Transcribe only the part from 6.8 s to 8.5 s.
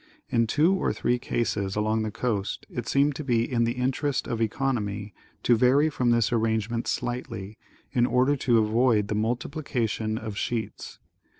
slightly, in order